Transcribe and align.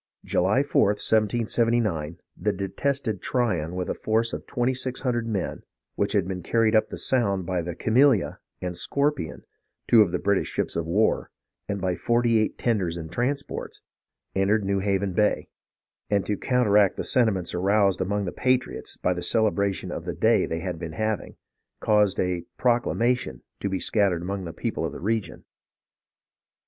July 0.25 0.63
4th, 0.63 0.97
1779, 0.97 2.19
the 2.35 2.51
detested 2.51 3.21
Tryon 3.21 3.75
with 3.75 3.87
a 3.87 3.93
force 3.93 4.33
of 4.33 4.47
twenty 4.47 4.73
six 4.73 5.01
hundred 5.01 5.27
men, 5.27 5.61
which 5.93 6.13
had 6.13 6.27
been 6.27 6.41
carried 6.41 6.75
up 6.75 6.87
the 6.89 6.97
Sound 6.97 7.45
by 7.45 7.61
the 7.61 7.75
Camilla 7.75 8.39
and 8.63 8.75
Scorpion, 8.75 9.43
two 9.87 10.01
of 10.01 10.11
the 10.11 10.17
British 10.17 10.47
ships 10.47 10.75
of 10.75 10.87
war, 10.87 11.29
and 11.69 11.79
by 11.79 11.93
forty 11.95 12.39
eight 12.39 12.57
tenders 12.57 12.97
and 12.97 13.11
transports, 13.11 13.83
entered 14.33 14.65
New 14.65 14.79
Haven 14.79 15.13
Bay; 15.13 15.49
and 16.09 16.25
to 16.25 16.35
counteract 16.35 16.97
the 16.97 17.03
sentiments 17.03 17.53
aroused 17.53 18.01
among 18.01 18.25
the 18.25 18.31
patriots 18.31 18.97
by 18.97 19.13
the 19.13 19.21
celebration 19.21 19.91
of 19.91 20.05
the 20.05 20.15
day 20.15 20.47
they 20.47 20.61
had 20.61 20.79
been 20.79 20.93
having, 20.93 21.35
caused 21.79 22.19
a 22.19 22.41
"proclamation" 22.57 23.43
to 23.59 23.69
be 23.69 23.79
scattered 23.79 24.23
among 24.23 24.45
the 24.45 24.51
people 24.51 24.83
of 24.83 24.93
the 24.93 24.99
region. 24.99 25.43